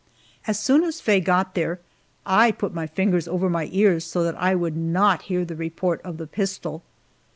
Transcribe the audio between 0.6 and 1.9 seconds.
as Faye got there